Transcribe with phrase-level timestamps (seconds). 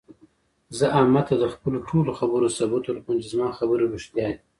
[0.77, 4.37] زه احمد ته د خپلو ټولو خبرو ثبوت ورکوم، چې زما خبرې رښتیا دي.